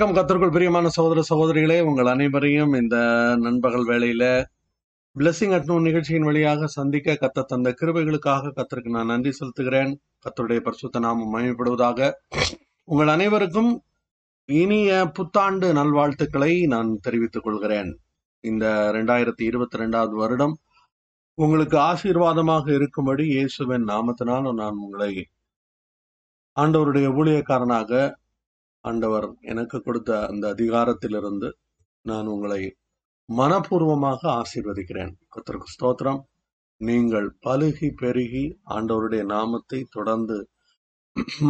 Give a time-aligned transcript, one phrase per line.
[0.00, 2.96] வணக்கம் கத்தருக்குள் பிரியமான சகோதர சகோதரிகளே உங்கள் அனைவரையும் இந்த
[3.42, 4.22] நண்பகல் வேளையில
[5.16, 9.90] பிளெஸிங் அட்னோ நிகழ்ச்சியின் வழியாக சந்திக்க கத்த தந்த கிருபைகளுக்காக கத்தருக்கு நான் நன்றி செலுத்துகிறேன்.
[10.24, 12.08] கத்தருடைய பரிசுத்த நாமம் மயப்படுவதாக
[12.88, 13.70] உங்கள் அனைவருக்கும்
[14.48, 17.90] இனிய புத்தாண்டு நல்வாழ்த்துக்களை நான் தெரிவித்துக் கொள்கிறேன்.
[18.44, 18.64] இந்த
[18.96, 20.56] ரெண்டாயிரத்தி இருபத்தி ரெண்டாவது வருடம்
[21.38, 25.12] உங்களுக்கு ஆசீர்வாதமாக இருக்கும்படி இயேசுவின் நாமத்தினால் நான் உங்களை
[26.56, 27.92] ஆண்டவருடைய ஊழியக்காரனாக
[28.84, 31.48] ஆண்டவர் எனக்கு கொடுத்த அந்த அதிகாரத்திலிருந்து
[32.04, 32.60] நான் உங்களை
[33.28, 35.12] மனப்பூர்வமாக ஆசீர்வதிக்கிறேன்.
[35.34, 36.20] கத்திற்கு ஸ்தோத்திரம்.
[36.80, 38.44] நீங்கள் பழுகி பெருகி
[38.76, 40.36] ஆண்டவருடைய நாமத்தை தொடர்ந்து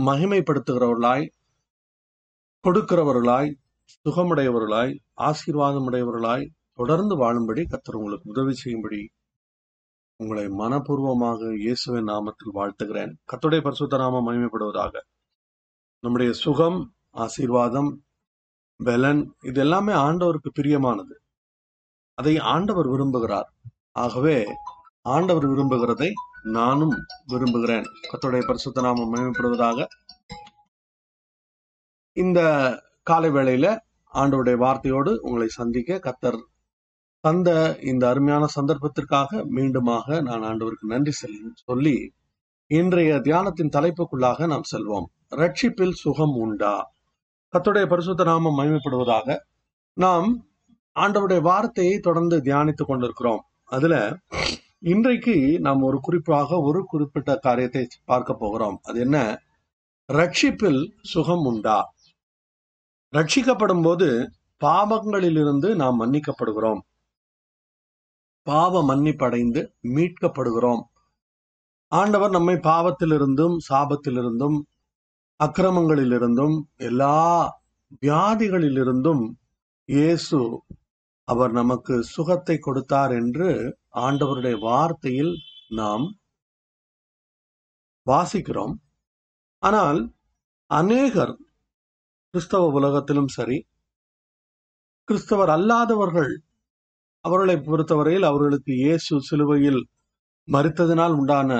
[0.09, 1.27] மகிமைப்படுத்துகிறவர்களாய்
[2.65, 3.51] கொடுக்கிறவர்களாய்
[3.95, 4.93] சுகமுடையவர்களாய்
[5.29, 6.45] ஆசீர்வாதமுடையவர்களாய்
[6.75, 9.01] தொடர்ந்து வாழும்படி கத்தர் உங்களுக்கு உதவி செய்யும்படி
[10.21, 13.13] உங்களை மனப்பூர்வமாக இயேசுவின் நாமத்தில் வாழ்த்துகிறேன்.
[13.33, 14.95] கத்துடைய பரிசுத்த நாமம் மகிமைப்படுவதாக.
[16.05, 16.79] நம்முடைய சுகம்
[17.11, 18.05] ஆசீர்வாதம்
[18.77, 21.13] பலன் இது எல்லாமே ஆண்டவருக்கு பிரியமானது.
[22.15, 23.49] அதை ஆண்டவர் விரும்புகிறார்.
[23.93, 24.47] ஆகவே
[25.03, 26.11] ஆண்டவர் விரும்புகிறதை
[26.43, 26.95] நானும்
[27.27, 27.85] விரும்புகிறேன்.
[28.11, 29.87] கர்த்தருடைய பரிசுத்த நாமம் மகிமைப்படுவதாக.
[32.13, 32.41] இந்த
[33.03, 33.79] காலை வேளையில
[34.15, 36.41] ஆண்டவருடைய வார்த்தையோடு உங்களை சந்திக்க கத்தர்
[37.21, 42.13] தந்த இந்த அருமையான சந்தர்ப்பத்திற்காக மீண்டுமாக நான் ஆண்டவருக்கு நன்றி செல் சொல்லி
[42.67, 45.05] இன்றைய தியானத்தின் தலைப்புக்குள்ளாக நாம் செல்வோம்.
[45.37, 46.93] ரட்சிப்பில் சுகம் உண்டா?
[47.53, 49.39] கத்துடைய பரிசுத்த நாமம் மகிமைப்படுவதாக
[49.93, 50.47] நாம்
[50.95, 53.45] ஆண்டவருடைய வார்த்தையை தொடர்ந்து தியானித்துக் கொண்டிருக்கிறோம்.
[53.65, 54.19] அதுல
[54.79, 58.81] இன்றைக்கு நாம் ஒரு குறிப்பாக ஒரு குறிப்பிட்ட காரியத்தை பார்க்க போகிறோம்.
[58.83, 59.43] அது என்ன?
[60.13, 61.95] ரட்சிப்பில் சுகம் உண்டா?
[63.17, 64.33] ரட்சிக்கப்படும் போது
[64.65, 66.81] பாவங்களிலிருந்து நாம் மன்னிக்கப்படுகிறோம்.
[68.43, 70.83] பாவ மன்னிப்படைந்து மீட்கப்படுகிறோம்.
[71.87, 74.61] ஆண்டவர் நம்மை பாவத்திலிருந்தும் சாபத்திலிருந்தும்
[75.41, 77.17] அக்கிரமங்களிலிருந்தும் எல்லா
[78.01, 79.23] வியாதிகளிலிருந்தும்
[79.85, 80.39] இயேசு
[81.25, 83.49] அவர் நமக்கு சுகத்தை கொடுத்தார் என்று
[83.97, 85.33] ஆண்டவருடைய வார்த்தையில்
[85.69, 86.05] நாம்
[88.07, 88.75] வாசிக்கிறோம்.
[89.59, 90.01] ஆனால்
[90.67, 91.35] அநேகர்
[92.35, 93.59] கிறிஸ்தவ உலகத்திலும் சரி
[95.05, 96.33] கிறிஸ்தவர் அல்லாதவர்கள்
[97.21, 99.81] அவர்களை பொறுத்தவரையில் அவர்களுக்கு இயேசு சிலுவையில்
[100.49, 101.51] மறித்ததினால் உண்டான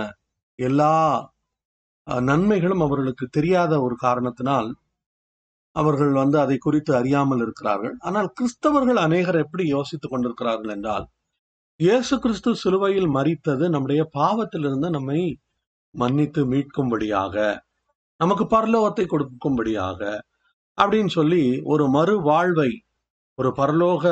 [0.59, 0.95] எல்லா
[2.27, 4.69] நன்மைகளும் அவர்களுக்கு தெரியாத ஒரு காரணத்தினால்
[5.77, 7.95] அவர்கள் வந்து அதை குறித்து அறியாமல் இருக்கிறார்கள்.
[8.01, 11.07] ஆனால் கிறிஸ்தவர்கள் அநேகர் எப்படி யோசித்துக் கொண்டிருக்கிறார்கள் என்றால்
[11.81, 15.21] இயேசு கிறிஸ்து சிலுவையில் மறித்தது நம்முடைய பாவத்திலிருந்து நம்மை
[15.95, 17.37] மன்னித்து மீட்கும்படியாக
[18.21, 20.01] நமக்கு பரலோகத்தை கொடுக்கும்படியாக
[20.79, 22.71] அப்படின்னு சொல்லி ஒரு மறு வாழ்வை
[23.39, 24.05] ஒரு பரலோக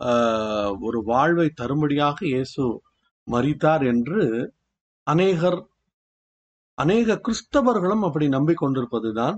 [0.00, 2.64] ஆஹ், ஒரு வாழ்வை தரும்படியாக இயேசு
[3.28, 4.22] மறித்தார் என்று
[5.06, 5.58] அநேகர்
[6.78, 9.36] அநேக கிறிஸ்தவர்களும் அப்படி நம்பிக்கொண்டிருப்பதுதான்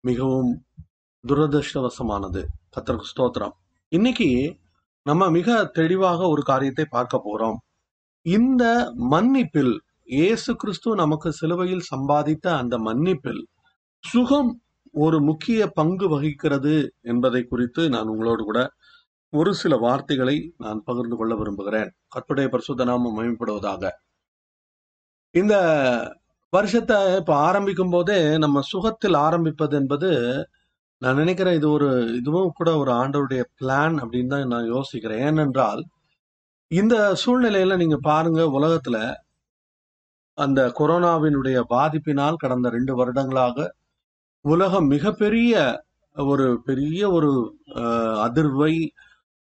[0.00, 0.64] மிகவும்
[1.28, 2.44] துரதிருஷ்டவசமானது.
[2.76, 3.50] கத்தருக்கு ஸ்தோத்திரம்.
[3.88, 4.58] இன்னைக்கு
[5.02, 7.56] நம்ம மிக தெளிவாக ஒரு காரியத்தை பார்க்க போறோம்.
[8.22, 13.42] இந்த மன்னிப்பில் இயேசு கிறிஸ்து நமக்கு சிலுவையில் சம்பாதித்த அந்த மன்னிப்பில்
[13.98, 18.70] சுகம் ஒரு முக்கிய பங்கு வகிக்கிறது என்பதை குறித்து நான் உங்களோடு கூட
[19.28, 21.90] ஒரு சில வார்த்தைகளை நான் பகிர்ந்து கொள்ள விரும்புகிறேன்.
[22.16, 23.38] கத்துடைய பரிசுத்த நாமம்
[25.30, 25.54] இந்த
[26.56, 30.10] வருஷத்தை இப்ப ஆரம்பிக்கும் போதே நம்ம சுகத்தில் ஆரம்பிப்பது என்பது
[31.02, 31.88] நான் நினைக்கிறேன் இது ஒரு
[32.18, 35.22] இதுவும் கூட ஒரு ஆண்டவருடைய பிளான் அப்படின்னு தான் நான் யோசிக்கிறேன்.
[35.28, 35.82] ஏனென்றால்
[36.70, 38.98] இந்த சூழ்நிலையில நீங்க பாருங்க உலகத்துல
[40.38, 43.66] அந்த கொரோனாவினுடைய பாதிப்பினால் கடந்த ரெண்டு வருடங்களாக
[44.44, 45.54] உலகம் மிகப்பெரிய
[46.16, 47.30] ஒரு பெரிய ஒரு
[48.26, 48.74] அதிர்வை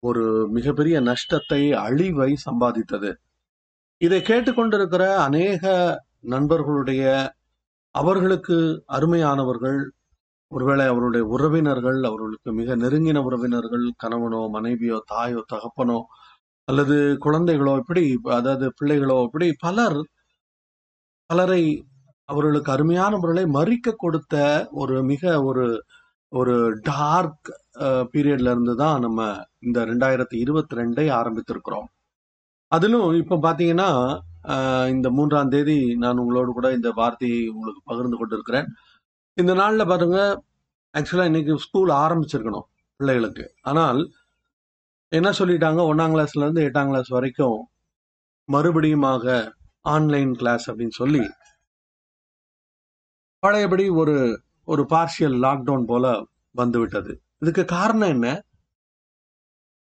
[0.04, 0.24] ஒரு
[0.56, 3.12] மிகப்பெரிய நஷ்டத்தை அழிவை சம்பாதித்தது.
[4.02, 5.64] இதை கேட்டுக்கொண்டிருக்கிற அநேக
[6.24, 7.04] நண்பர்களுடைய
[7.96, 8.58] அவர்களுக்கு
[8.88, 9.80] அருமையானவர்கள்
[10.52, 16.00] ஒருவேளை அவருடைய உறவினர்கள் அவர்களுக்கு மிக நெருங்கின உறவினர்கள் கணவனோ மனைவியோ தாயோ தகப்பனோ
[16.68, 16.96] அல்லது
[17.26, 18.04] குழந்தைகளோ இப்படி
[18.38, 20.00] அதாவது பிள்ளைகளோ இப்படி பலர்
[21.30, 21.64] பலரை
[22.30, 24.36] அவர்களுக்கு அருமையானவர்களை மறிக்க கொடுத்த
[24.72, 25.66] ஒரு மிக ஒரு
[26.32, 27.50] ஒரு டார்க்
[28.14, 29.22] பீரியட்ல இருந்து தான் நம்ம
[29.60, 31.88] இந்த ரெண்டாயிரத்தி இருபத்தி ரெண்டை ஆரம்பித்திருக்கிறோம்.
[32.72, 33.90] அதிலும் இப்ப பாத்தீங்கன்னா
[34.94, 38.68] இந்த மூன்றாம் தேதி நான் உங்களோடு கூட இந்த வார்த்தையை உங்களுக்கு பகிர்ந்து கொண்டிருக்கிறேன்.
[39.38, 40.20] இந்த நாளில் பாருங்க
[40.94, 42.68] ஆக்சுவலாக இன்னைக்கு ஸ்கூல் ஆரம்பிச்சிருக்கணும்
[43.00, 43.46] பிள்ளைகளுக்கு.
[43.62, 44.00] ஆனால்
[45.12, 45.82] என்ன சொல்லிட்டாங்க?
[45.92, 47.60] ஒன்றாம் கிளாஸ்லேருந்து எட்டாம் கிளாஸ் வரைக்கும்
[48.50, 49.26] மறுபடியுமாக
[49.96, 51.24] ஆன்லைன் கிளாஸ் அப்படின்னு சொல்லி
[53.44, 54.16] பழையபடி ஒரு
[54.64, 56.06] ஒரு பார்ஷியல் லாக்டவுன் போல
[56.52, 57.12] வந்துவிட்டது.
[57.40, 58.28] இதுக்கு காரணம் என்ன?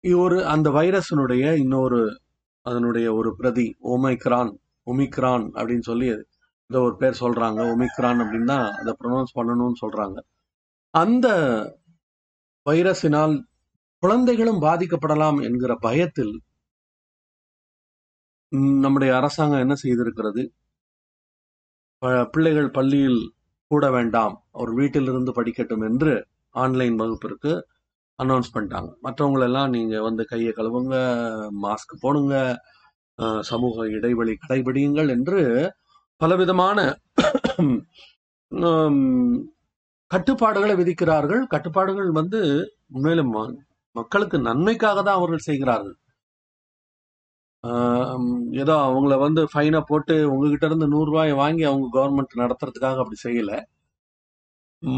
[0.04, 2.00] ஒரு அந்த வைரஸினுடைய இன்னொரு
[2.66, 4.52] அதனுடைய ஒரு பிரதி ஓமைக்ரான்
[4.86, 6.06] ஒமிக்ரான் அப்படின்னு சொல்லி
[6.70, 7.60] இந்த ஒரு பேர் சொல்றாங்க.
[7.72, 10.18] ஒமிக்ரான் அப்படின்னு தான் அதை ப்ரொனவுன்ஸ் பண்ணணும்னு சொல்றாங்க.
[10.94, 11.28] அந்த
[12.66, 13.34] வைரஸினால்
[14.02, 16.32] குழந்தைகளும் பாதிக்கப்படலாம் என்கிற பயத்தில்
[18.84, 20.42] நம்முடைய அரசாங்கம் என்ன செய்திருக்கிறது?
[22.32, 23.20] பிள்ளைகள் பள்ளியில்
[23.70, 24.34] கூட வேண்டாம்.
[24.52, 26.14] அவர் வீட்டிலிருந்து படிக்கட்டும் என்று
[26.54, 27.52] ஆன்லைன் வகுப்பிற்கு
[28.22, 28.90] அனௌன்ஸ் பண்ணிட்டாங்க.
[29.06, 30.96] மற்றவங்களெல்லாம் நீங்கள் வந்து கையை கழுவுங்க
[31.64, 32.34] மாஸ்க் போடுங்க
[33.50, 35.40] சமூக இடைவெளி கடைபிடியுங்கள் என்று
[36.20, 36.78] பலவிதமான
[40.10, 41.42] கட்டுப்பாடுகளை விதிக்கிறார்கள்.
[41.54, 42.40] கட்டுப்பாடுகள் வந்து
[42.94, 43.34] உண்மையிலும்
[43.96, 45.96] மக்களுக்கு நன்மைக்காக தான் அவர்கள் செய்கிறார்கள்.
[48.62, 53.58] ஏதோ அவங்கள வந்து ஃபைனை போட்டு உங்ககிட்ட இருந்து நூறுரூவாயை வாங்கி அவங்க கவர்மெண்ட் நடத்துறதுக்காக அப்படி செய்யலை.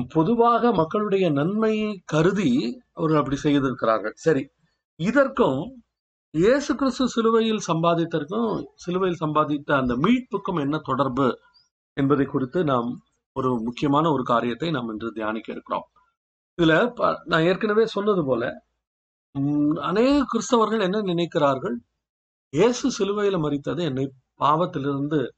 [0.08, 4.12] பொதுவாக மக்களுடைய நன்மையை கருதி அவர்கள் அப்படி செய்திருக்கிறார்கள்.
[4.14, 4.48] சரி
[4.96, 5.82] இதற்கும்
[6.30, 11.38] இயேசு கிறிஸ்து சிலுவையில் சம்பாதித்தற்கும் சிலுவையில் சம்பாதித்த அந்த மீட்புக்கும் என்ன தொடர்பு
[11.92, 13.02] என்பதை குறித்து நாம்
[13.32, 15.88] ஒரு முக்கியமான ஒரு காரியத்தை நாம் இன்று தியானிக்க இருக்கிறோம்.
[16.62, 18.64] இதுல ப- நான் ஏற்கனவே சொன்னது போல
[19.80, 21.74] அநேக கிறிஸ்தவர்கள் என்ன நினைக்கிறார்கள்?
[22.48, 25.28] இயேசு சிலுவையில மறித்தது என்னை பாவத்திலிருந்து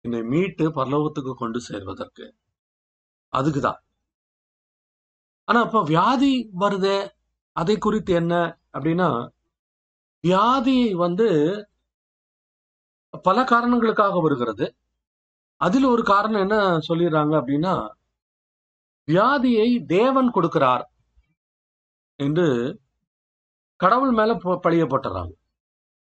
[0.00, 2.34] என்னை மீட்டு பரலோகத்துக்கு கொண்டு சேர்வதற்கு.
[3.34, 3.80] அதுக்குதான்
[5.44, 7.08] ஆனா அப்ப வியாதி வருது
[7.52, 8.34] அதை குறித்து என்ன
[8.72, 9.28] அப்படின்னா
[10.20, 11.28] வியாதி வந்து
[13.22, 14.76] பல காரணங்களுக்காக வருகிறது.
[15.56, 16.56] அதில் ஒரு காரணம் என்ன
[16.88, 17.74] சொல்லிடுறாங்க அப்படின்னா
[19.08, 20.84] வியாதியை தேவன் கொடுக்கிறார்
[22.20, 22.46] என்று
[23.76, 25.32] கடவுள் மேல ப- பழிய போட்டுறாங்க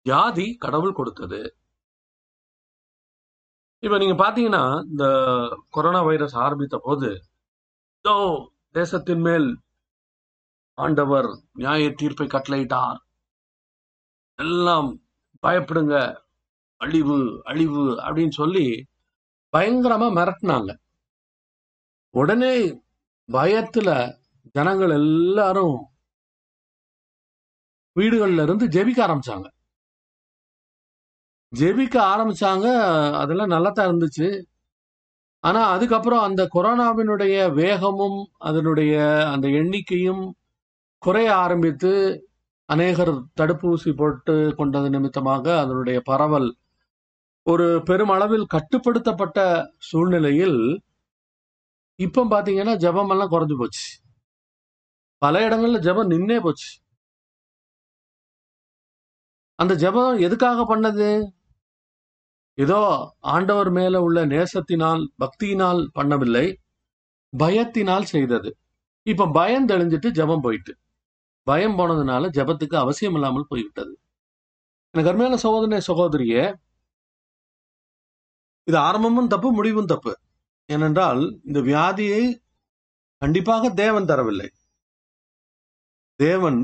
[0.03, 1.41] வியாதி கடவுள் கொடுத்தது.
[3.85, 5.05] இப்ப நீங்க பாத்தீங்கன்னா இந்த
[5.69, 7.09] கொரோனா வைரஸ் ஆரம்பித்த போது
[7.99, 8.15] இதோ
[8.71, 9.47] தேசத்தின் மேல்
[10.77, 12.99] ஆண்டவர் நியாய தீர்ப்பை கட்டளையிட்டார்.
[14.39, 14.87] எல்லாம்
[15.43, 15.95] பயப்படுங்க
[16.81, 18.65] அழிவு அழிவு அப்படின்னு சொல்லி
[19.53, 20.71] பயங்கரமா மிரட்டினாங்க.
[22.09, 22.55] உடனே
[23.29, 23.89] பயத்துல
[24.51, 25.77] ஜனங்கள் எல்லாரும்
[27.95, 29.47] வீடுகள்ல இருந்து ஜெபிக்க ஆரம்பிச்சாங்க.
[31.53, 32.67] ஜெபிக்க ஆரம்பிச்சாங்க.
[33.21, 34.27] அதெல்லாம் நல்லா தான் இருந்துச்சு.
[35.43, 38.19] ஆனா அதுக்கப்புறம் அந்த கொரோனாவினுடைய வேகமும்
[38.49, 38.93] அதனுடைய
[39.33, 40.23] அந்த எண்ணிக்கையும்
[41.03, 41.91] குறைய ஆரம்பித்து
[42.69, 46.49] அநேகர் தடுப்பூசி போட்டு கொண்டது நிமித்தமாக அதனுடைய பரவல்
[47.47, 49.39] ஒரு பெருமளவில் கட்டுப்படுத்தப்பட்ட
[49.89, 50.59] சூழ்நிலையில்
[51.99, 53.85] இப்போ பார்த்தீங்கன்னா ஜபமெல்லாம் குறைஞ்சு போச்சு.
[55.21, 56.69] பல இடங்கள்ல ஜெபம் நின்னே போச்சு.
[59.59, 61.09] அந்த ஜெபம் எதுக்காக பண்ணது?
[62.57, 62.81] இதோ
[63.19, 66.45] ஆண்டவர் மேல உள்ள நேசத்தினால் பக்தியினால் பண்ணவில்லை
[67.33, 68.49] பயத்தினால் செய்தது.
[69.07, 70.73] இப்ப பயம் தெளிஞ்சிட்டு ஜெபம் போயிட்டு.
[71.47, 73.93] பயம் போனதுனால ஜெபத்துக்கு அவசியம் இல்லாமல் போய்விட்டது.
[74.93, 76.43] எனக்கு அருமையான சகோதரனே சகோதரியே
[78.67, 80.13] இது ஆரம்பமும் தப்பு முடிவும் தப்பு.
[80.69, 82.23] ஏனென்றால் இந்த வியாதியை
[83.21, 84.49] கண்டிப்பாக தேவன் தரவில்லை.
[86.19, 86.59] தேவன்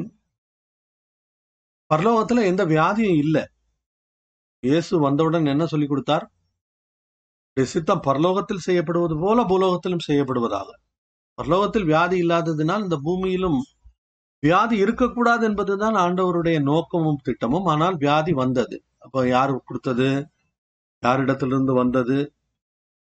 [1.92, 3.44] பரலோகத்துல எந்த வியாதியும் இல்லை.
[4.64, 6.26] இயேசு வந்தவுடன் என்ன சொல்லி கொடுத்தார்?
[7.58, 10.70] சித்தம் பரலோகத்தில் செய்யப்படுவது போல பூலோகத்திலும் செய்யப்படுவதாக.
[11.38, 13.60] பரலோகத்தில் வியாதி இல்லாததினால் இந்த பூமியிலும்
[14.44, 17.66] வியாதி இருக்கக்கூடாது என்பதுதான் ஆண்டவருடைய நோக்கமும் திட்டமும்.
[17.66, 18.78] ஆனால் வியாதி வந்தது.
[18.98, 20.10] அப்ப யார் கொடுத்தது?
[21.04, 22.18] யாரிடத்திலிருந்து வந்தது?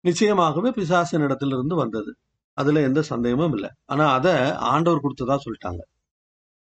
[0.04, 2.10] நிச்சயமாகவே பிசாசின் இடத்திலிருந்து வந்தது.
[2.58, 3.70] அதுல எந்த சந்தேகமும் இல்லை.
[3.84, 4.34] ஆனா அதை
[4.72, 5.82] ஆண்டவர் கொடுத்ததா சொல்லிட்டாங்க.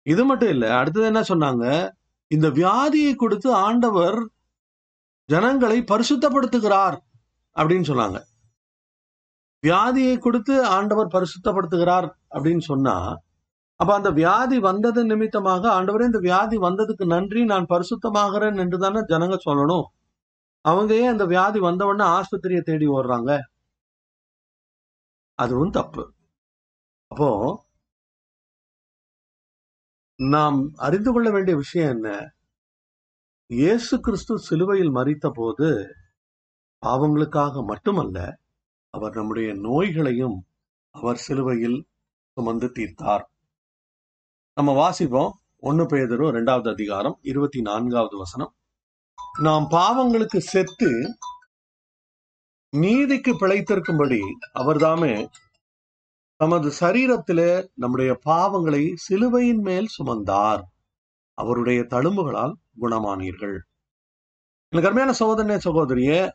[0.06, 1.66] இது மட்டும் இல்ல அடுத்தது என்ன சொன்னாங்க?
[2.32, 4.18] இந்த வியாதியை கொடுத்து ஆண்டவர்
[5.30, 6.98] ஜனங்களை பரிசுத்தப்படுத்துகிறார்
[7.56, 8.20] அப்படின்னு சொன்னாங்க.
[9.64, 12.96] வியாதியை கொடுத்து ஆண்டவர் பரிசுத்தப்படுத்துகிறார் அப்படின்னு சொன்னா
[13.80, 19.38] அப்ப அந்த வியாதி வந்தது நிமித்தமாக ஆண்டவரே இந்த வியாதி வந்ததுக்கு நன்றி நான் பரிசுத்தமாகிறேன் என்று தானே ஜனங்க
[19.48, 19.86] சொல்லணும்.
[20.66, 23.32] அவங்க ஏன் அந்த வியாதி வந்த உடனே ஆஸ்பத்திரியை தேடி ஓடுறாங்க.
[25.40, 26.04] அதுவும் தப்பு.
[27.12, 27.30] அப்போ
[30.20, 32.10] நாம் அறிந்து கொள்ள வேண்டிய விஷயம் என்ன?
[33.54, 35.68] இயேசு கிறிஸ்து சிலுவையில் மறித்த போது
[36.86, 38.38] பாவங்களுக்காக மட்டுமல்ல
[38.90, 40.38] அவர் நம்முடைய நோய்களையும்
[40.92, 41.88] அவர் சிலுவையில்
[42.34, 43.24] சுமந்து தீர்த்தார்.
[44.54, 48.56] நம்ம வாசிப்போம் ஒன்னு பேதரும் இரண்டாவது அதிகாரம் இருபத்தி நான்காவது வசனம்.
[49.40, 50.92] நாம் பாவங்களுக்கு செத்து
[52.70, 54.22] நீதிக்கு பிழைத்திருக்கும்படி
[54.60, 55.28] அவர்தாமே
[56.36, 60.64] தமது சரீரத்திலே நம்முடைய பாவங்களை சிலுவையின் மேல் சுமந்தார்.
[61.34, 63.60] அவருடைய தழும்புகளால் குணமானீர்கள்.
[64.70, 66.30] எனக்கு அருமையான சகோதரனே சகோதரியே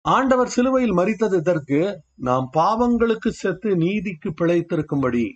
[0.00, 5.32] ஆண்டவர் சிலுவையில் மறித்தது இதற்கு நாம் பாவங்களுக்கு செத்து நீதிக்கு பிழைத்திருக்கும்படி.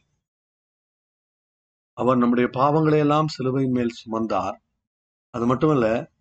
[1.92, 4.56] அவர் நம்முடைய பாவங்களை எல்லாம் சிலுவையின் மேல் சுமந்தார்.
[5.30, 6.12] அது மட்டுமல்ல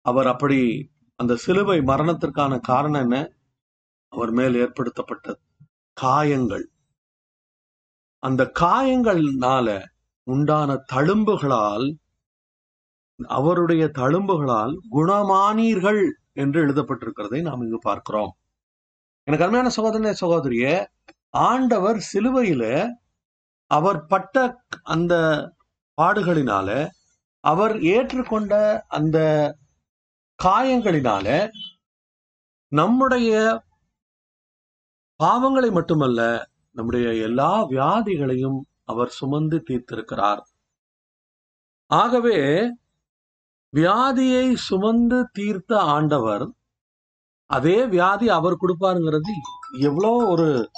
[0.00, 3.32] அவர் அப்படி அந்த சிலுவை மரணத்திற்கான காரணம் என்ன?
[4.08, 5.38] அவர் மேல் ஏற்படுத்தப்பட்ட
[5.92, 6.70] காயங்கள்.
[8.18, 9.91] அந்த காயங்கள்னால
[10.26, 11.86] உண்டான தழும்புகளால்
[13.18, 16.02] அவருடைய தழும்புகளால் குணமானீர்கள்
[16.32, 18.32] என்று எழுதப்பட்டிருக்கிறதை நாம் இங்கு பார்க்கிறோம்.
[19.28, 20.86] எனக்கு அருமையான சகோதரனே சகோதரிய
[21.30, 22.64] ஆண்டவர் சிலுவையில
[23.70, 25.14] அவர் பட்ட அந்த
[25.98, 26.88] பாடுகளினால
[27.44, 28.54] அவர் ஏற்றுக்கொண்ட
[28.88, 29.18] அந்த
[30.38, 31.26] காயங்களினால
[32.72, 33.30] நம்முடைய
[35.20, 36.20] பாவங்களை மட்டுமல்ல
[36.76, 40.42] நம்முடைய எல்லா வியாதிகளையும் அவர் சுமந்து தீர்த்திருக்கிறார்.
[41.90, 42.38] ஆகவே
[43.76, 46.44] வியாதியை சுமந்து தீர்த்த ஆண்டவர்
[47.46, 49.32] அதே வியாதி அவர் கொடுப்பாருங்கிறது
[49.80, 50.70] எவ்வளோ ஒரு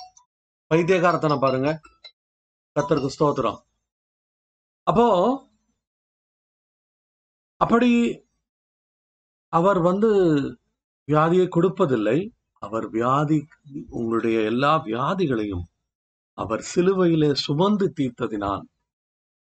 [0.70, 1.70] பைத்தியகாரத்தனை பாருங்க.
[2.76, 3.58] கத்தருக்கு ஸ்தோத்திரம்.
[4.86, 5.06] அப்போ
[7.60, 7.90] அப்படி
[9.48, 10.10] அவர் வந்து
[11.08, 12.18] வியாதியை கொடுப்பதில்லை.
[12.62, 13.38] அவர் வியாதி
[13.88, 15.64] உங்களுடைய எல்லா வியாதிகளையும்
[16.38, 18.64] அவர் சிலுவையிலே சுமந்து தீர்த்ததினால்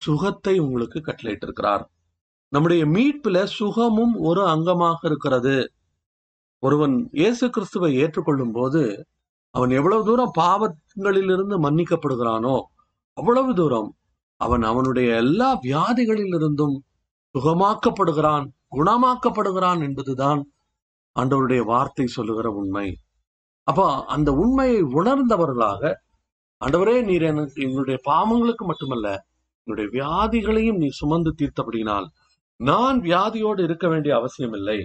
[0.02, 1.84] சுகத்தை உங்களுக்கு கட்டளையிட்டிருக்கிறார்.
[2.52, 5.56] நம்முடைய மீட்பில சுகமும் ஒரு அங்கமாக இருக்கிறது.
[6.64, 8.82] ஒருவன் இயேசு கிறிஸ்துவை ஏற்றுக்கொள்ளும் போது
[9.56, 12.56] அவன் எவ்வளவு தூரம் பாவங்களிலிருந்து மன்னிக்கப்படுகிறானோ
[13.18, 13.90] அவ்வளவு தூரம்
[14.42, 16.76] அவன் அவனுடைய எல்லா வியாதிகளிலிருந்தும்
[17.36, 18.46] சுகமாக்கப்படுகிறான்
[18.76, 20.42] குணமாக்கப்படுகிறான் என்பதுதான்
[21.16, 22.88] ஆண்டவருடைய வார்த்தை சொல்லுகிற உண்மை.
[23.68, 25.82] அப்போ அந்த உண்மையை உணர்ந்தவர்களாக
[26.62, 29.08] ஆண்டவரே நீர் எனக்கு என்னுடைய பாவங்களுக்கு மட்டுமல்ல
[29.68, 32.08] என்னுடைய வியாதிகளையும் நீ சுமந்து தீர்த்தபடினால்
[32.60, 34.80] நான் வியாதியோடு இருக்க வேண்டிய அவசியம் இல்லை.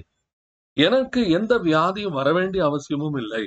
[0.76, 3.44] எனக்கு எந்த வியாதியும் வர வேண்டிய அவசியமும் இல்லை.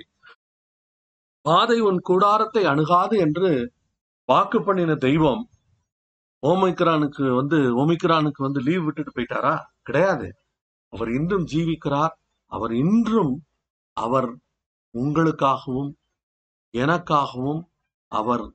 [1.45, 3.73] பாதை உன் கூடாரத்தை அணுகாது என்று
[4.25, 5.43] வாக்கு பண்ணின தெய்வம்
[6.43, 9.55] ஓமைக்ரானுக்கு வந்து ஓமிக்ரானுக்கு வந்து லீவ் விட்டுட்டு போயிட்டாரா?
[9.81, 10.27] கிடையாது.
[10.93, 12.13] அவர் இன்றும் ஜீவிக்கிறார்.
[12.51, 13.33] அவர் இன்றும்
[13.97, 14.29] அவர்
[14.95, 15.91] உங்களுக்காகவும்
[16.73, 17.61] எனக்காகவும்
[18.09, 18.53] அவர்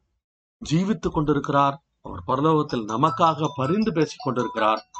[0.71, 1.83] ஜீவித்துக் கொண்டிருக்கிறார்.
[2.01, 4.91] அவர் பரலோகத்தில் நமக்காக பரிந்து பேசிக் கொண்டிருக்கிறார்.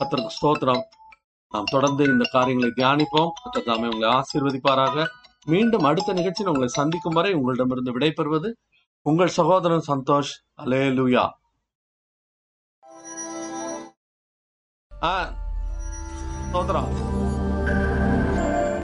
[0.00, 0.82] கத்தருக்கு ஸ்தோத்திரம்.
[1.48, 3.30] நாம் தொடர்ந்து இந்த காரியங்களை தியானிப்போம்.
[3.64, 5.06] தாமே உங்களை ஆசீர்வதிப்பாராக.
[5.44, 8.52] மீண்டும் அடுத்த நிகழ்ச்சியில் உங்களை சந்திக்கும் வரை உங்களிடமிருந்து விடைபெறுவது
[9.02, 10.34] உங்கள் சகோதரன் சந்தோஷ்.
[10.62, 11.30] அலே லூயா
[15.02, 15.32] ஆ
[16.52, 17.11] ஸ்தோத்திரம்.